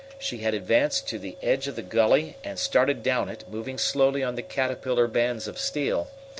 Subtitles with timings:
[0.17, 4.23] She had advanced to the edge of the gully and started down it, moving slowly
[4.23, 6.09] on the caterpillar bands of steel.